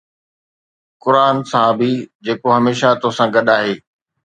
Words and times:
قرآن: 1.03 1.35
صحابي، 1.51 1.91
جيڪو 2.25 2.49
هميشه 2.57 2.89
توسان 3.01 3.27
گڏ 3.35 3.47
آهي 3.57 3.73